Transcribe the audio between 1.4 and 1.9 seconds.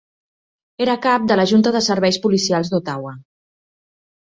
la Junta de